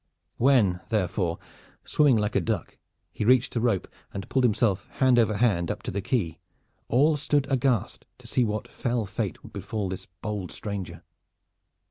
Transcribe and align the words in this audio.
When, 0.37 0.79
therefore, 0.89 1.37
swimming 1.83 2.17
like 2.17 2.35
a 2.35 2.39
duck, 2.41 2.79
he 3.11 3.23
reached 3.23 3.55
a 3.55 3.59
rope 3.59 3.87
and 4.11 4.27
pulled 4.29 4.43
himself 4.43 4.87
hand 4.93 5.19
over 5.19 5.37
hand 5.37 5.69
up 5.69 5.83
to 5.83 5.91
the 5.91 6.01
quay, 6.01 6.39
all 6.87 7.17
stood 7.17 7.45
aghast 7.51 8.07
to 8.17 8.25
see 8.25 8.43
what 8.43 8.67
fell 8.67 9.05
fate 9.05 9.43
would 9.43 9.53
befall 9.53 9.89
this 9.89 10.07
bold 10.23 10.51
stranger. 10.51 11.03